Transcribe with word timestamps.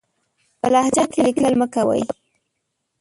په 0.59 0.67
لهجه 0.73 1.03
کې 1.11 1.19
ليکل 1.25 1.53
مه 1.59 1.67
کوئ! 1.73 2.01